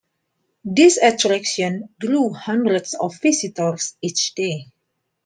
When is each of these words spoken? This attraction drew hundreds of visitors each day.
This 0.65 0.97
attraction 0.97 1.89
drew 1.99 2.33
hundreds 2.33 2.95
of 2.95 3.21
visitors 3.21 3.95
each 4.01 4.33
day. 4.33 4.71